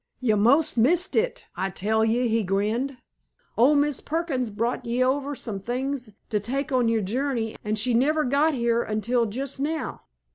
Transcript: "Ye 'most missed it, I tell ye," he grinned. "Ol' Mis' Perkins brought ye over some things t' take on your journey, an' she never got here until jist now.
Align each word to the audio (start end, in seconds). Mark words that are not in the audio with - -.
"Ye 0.19 0.33
'most 0.33 0.77
missed 0.77 1.15
it, 1.15 1.45
I 1.55 1.69
tell 1.69 2.03
ye," 2.03 2.27
he 2.27 2.41
grinned. 2.43 2.97
"Ol' 3.55 3.75
Mis' 3.75 4.01
Perkins 4.01 4.49
brought 4.49 4.83
ye 4.83 5.03
over 5.03 5.35
some 5.35 5.59
things 5.59 6.09
t' 6.27 6.39
take 6.39 6.71
on 6.71 6.89
your 6.89 7.03
journey, 7.03 7.55
an' 7.63 7.75
she 7.75 7.93
never 7.93 8.23
got 8.23 8.55
here 8.55 8.81
until 8.81 9.27
jist 9.27 9.59
now. 9.59 10.01